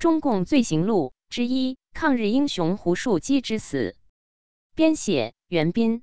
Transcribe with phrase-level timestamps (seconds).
[0.00, 3.96] 中共罪行录之一：抗日英雄胡树基之死。
[4.74, 6.02] 编写：袁斌。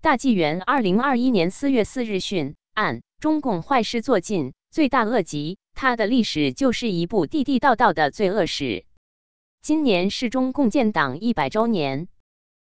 [0.00, 8.86] 大纪元二零二一年四月四日讯：按中共坏事做尽，罪大恶极，他的历史就是一部地地道道的罪恶史。
[9.60, 12.08] 今年是中共建党一百周年。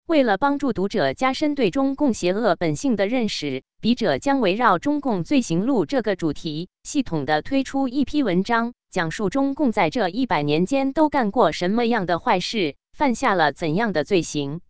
[0.04, 14.60] 为了帮助读者加深对中共邪恶本性的认识，笔者将围绕《中共罪行录》这个主题，系统的推出一批文章，讲述中共在这一百年间都干过什么样的坏事，犯下了怎样的罪行。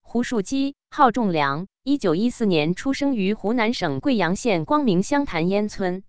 [0.00, 6.02] 胡树基，号仲良，一九一四年出生于湖南省贵阳县光明乡谭烟村，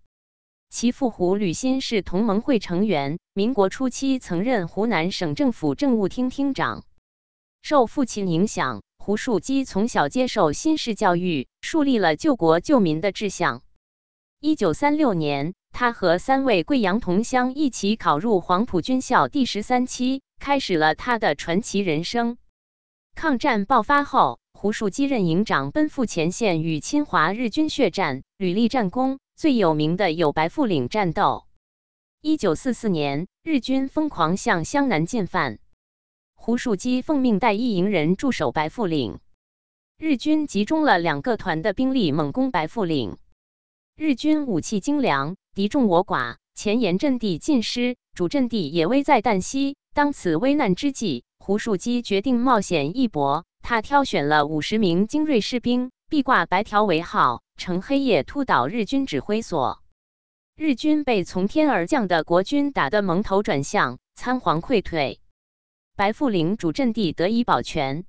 [0.69, 6.85] 其父胡履新是同盟会成员，民国初期曾任湖南省政府政务厅厅长。
[7.61, 13.61] 受父亲影响，胡树基从小接受新式教育，树立了救国救民的志向。
[14.39, 22.37] 一九三六年，他和三位贵阳同乡一起考入黄埔军校第十三期，开始了他的传奇人生。
[23.15, 29.19] 抗战爆发后，胡树基任营长，奔赴前线与侵华日军血战，屡立战功。
[29.35, 31.45] 最有名的有白富岭战斗。
[32.21, 35.57] 一九四四年，日军疯狂向湘南进犯。
[36.35, 39.19] 胡树基奉命带一营人驻守白富岭，
[39.97, 43.17] 日军集中了两个团的兵力猛攻白富岭。
[43.95, 49.75] 日军武器精良，敌众我寡，前沿阵地尽失，主阵地也危在旦夕。
[49.93, 53.43] 当此危难之际，胡树基决定冒险一搏。
[53.61, 59.83] 他挑选了五十名精锐士兵，臂挂白条为号，乘黑夜突捣日军指挥所。
[60.55, 65.19] 日军被从天而降的国军打得蒙头转向，仓皇溃退。
[65.97, 68.05] 白富岭主阵地得以保全，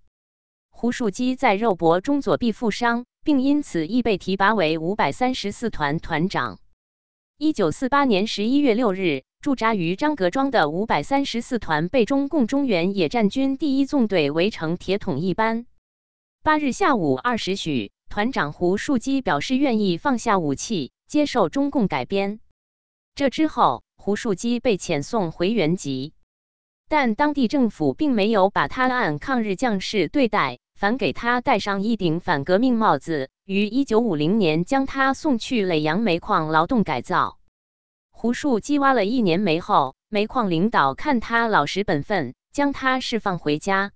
[0.70, 6.60] 胡树基在肉搏中左臂负伤，并因此亦被提拔为五百三十四团团长。
[7.38, 15.66] 一九四八年十一月六日，驻扎于张各庄的五百三十四团被中共中原野战军第一纵队围成铁桶一般。
[16.42, 22.38] 八日下午二时许，团长胡树基表示愿意放下武器，接受中共改编。
[23.14, 26.12] 这之后，胡树基被遣送回原籍。
[26.88, 37.38] 但当地政府并没有把他按抗日将士对待，反给他戴上一顶反革命帽子，于一九五零年将他送去耒阳煤矿劳动改造。
[38.10, 43.92] 胡树基挖了一年煤后，煤矿领导看他老实本分，将他释放回家。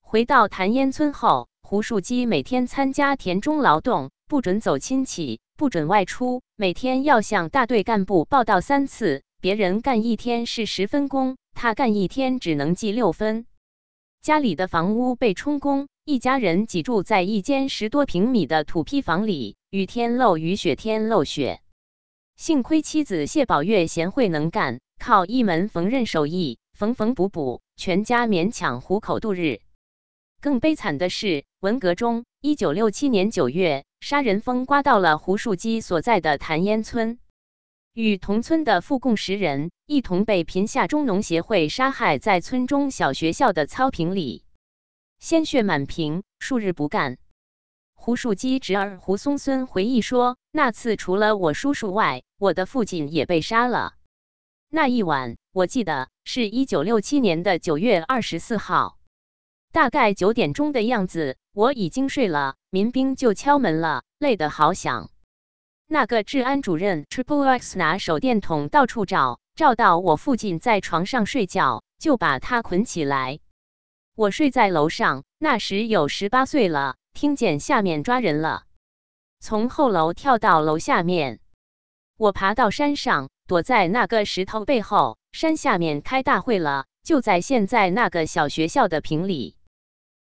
[0.00, 9.22] 回到谭烟村后，胡树基每天参加田中劳动，不准走亲戚，不准外出，每天要向大队干部报到三次。
[9.40, 11.36] 别人干一天是十分工。
[11.54, 13.46] 他干一天只能记六分，
[14.20, 21.60] 家里的房屋被充公，一家人挤住在一间十多平米的土坯房里，雨天漏雨，雪天漏雪。
[22.36, 29.60] 幸亏妻子谢宝月贤惠能干，靠一门缝纫手艺，缝缝补补，全家勉强糊口度日。
[30.40, 37.18] 更悲惨的是，文革中，一九六七年九月，杀人风刮到了胡树基所在的谭烟村。
[37.92, 44.44] 与同村的附共十人一同被贫下中农协会杀害在村中小学校的草坪里，
[45.18, 47.18] 鲜血满屏，数日不干。
[47.94, 53.94] 胡树基侄儿胡松孙回忆说：“那次除了我叔叔外，我的父亲也被杀了。
[54.70, 58.98] 那一晚，我记得是一九六七年的九月二十四号，
[59.72, 65.10] 大概九点钟的样子，我已经睡了，民兵就敲门了，累得好响。”
[65.90, 73.40] 那个治安主任 Triple X 拿手电筒到处照，照到我父亲在床上睡觉，就把他捆起来。
[74.14, 78.64] 我睡在楼上，那时有十八岁了，听见下面抓人了，
[79.40, 81.40] 从后楼跳到楼下面。
[82.18, 85.16] 我爬到山上，躲在那个石头背后。
[85.30, 89.56] 山下面开大会了，就在现在那个小学校的坪里。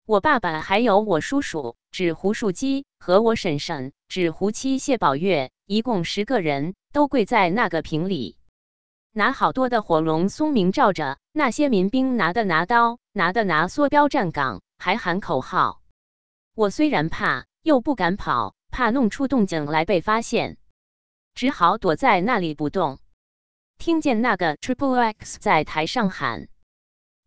[0.05, 1.77] 我爸爸还有我叔叔。
[1.93, 8.39] 指胡树基和我婶婶，指胡妻谢宝月，一共十个人，都跪在那个坪里，
[9.13, 11.19] 拿好多的火龙松明照着。
[11.33, 15.83] 那些民兵拿的拿刀，拿的拿梭镖站岗，还喊口号。
[16.55, 20.57] 我虽然怕，又不敢跑，怕弄出动静来被发现，
[21.35, 22.99] 只好躲在那里不动。
[23.77, 26.49] 听见那个 Triple X 在台上喊：“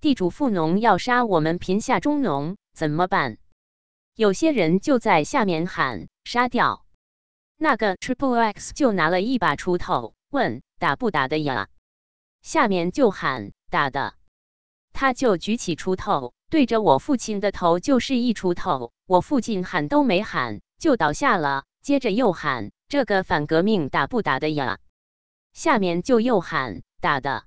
[0.01, 3.39] 地主富农要杀我们贫下中农，怎么办？”
[4.15, 6.85] 有些人就在下面喊杀掉
[7.57, 11.69] 那个 Triple X，就拿了一把锄头，问打不打的呀？
[12.41, 14.13] 下面就喊打的，
[14.93, 18.91] 他就举起锄头，对着我父亲的头就是一锄头。
[19.07, 24.79] 我父亲喊都没喊就倒下了，接着又喊这个反革命打不打的呀？
[25.53, 27.45] 下面就又喊打的。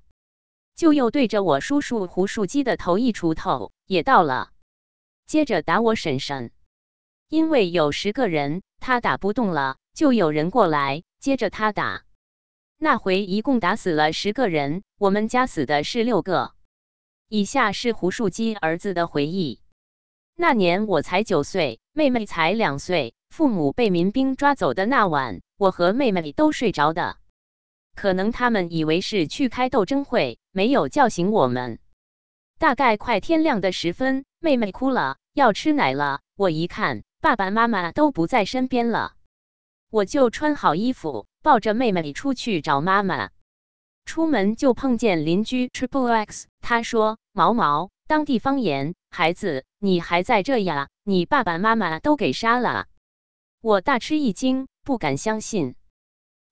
[0.75, 4.51] 就又对着我叔叔胡树基的头一锄头，也到了。
[5.29, 6.49] 接着打我婶婶，
[7.27, 12.03] 因为有十个人，他打不动了，就有人过来接着他打。
[12.79, 16.53] 那回一共打死了十个人，我们家死的是六个。
[17.27, 19.61] 以下是胡树基儿子的回忆：
[20.33, 23.13] 那年我才九岁，妹妹才两岁。
[23.29, 27.17] 父母被民兵抓走的那晚，我和妹妹都睡着的。
[27.93, 31.77] 可能他们以为是去开斗争会，没有叫醒我们。
[32.57, 36.21] 大概快天亮的时分，妹妹哭了，要吃奶了。
[36.35, 39.13] 我一看，爸爸妈妈都不在身边了，
[39.89, 41.27] 我就穿好衣服。
[41.41, 43.29] 抱着妹妹出去找妈妈，
[44.03, 46.49] 出门就碰见邻居 Triple X。
[46.59, 50.89] 他说：“毛毛，当地方言，孩子，你还在这呀？
[51.03, 52.87] 你爸爸妈妈都给杀了。”
[53.61, 55.75] 我大吃一惊，不敢相信，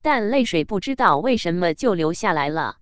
[0.01, 2.77] 但泪水不知道为什么就流下来了。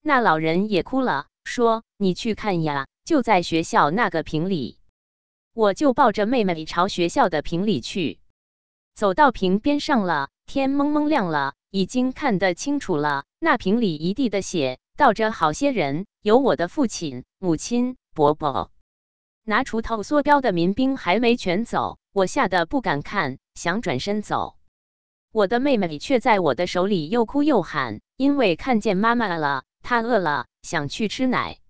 [0.00, 4.78] 那老人也哭了，说：“你去看呀，就在学校那个瓶里。”
[5.56, 8.20] 我就抱着妹妹朝学校的瓶里去，
[8.94, 10.28] 走到瓶边上了。
[10.44, 13.24] 天蒙蒙亮了，已经看得清楚了。
[13.38, 18.70] 那瓶里一地的血，倒着好些人，有我的父亲、母亲、伯伯。
[19.44, 24.56] 拿锄头缩标的民兵还没全走，我吓得不敢看，想转身走。
[25.32, 31.60] 我的妹妹却在我的手里又哭又喊，因为看见妈妈了，她饿了，想去吃奶。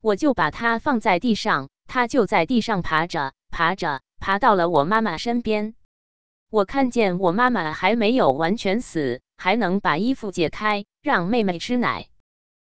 [0.00, 5.74] 我就把她放在地上，他就在地上爬着，爬着，爬到了我妈妈身边。
[6.48, 12.08] 我看见我妈妈还没有完全死，还能把衣服解开，让妹妹吃奶。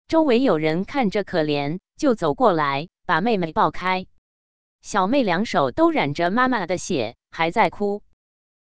[0.10, 4.06] 周围有人看着可怜，就走过来把妹妹抱开。
[4.82, 8.04] 小妹两手都染着妈妈的血，还在哭。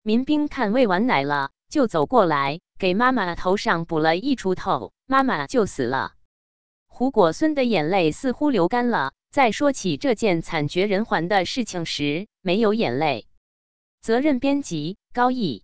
[0.02, 6.16] 民兵看喂完奶了，就走过来给妈妈头上补了一锄头，妈妈就死了。
[6.90, 13.26] 胡果孙的眼泪似乎流干了，在说起这件惨绝人寰的事情时，没有眼泪。
[14.00, 15.64] 责任编辑：高毅。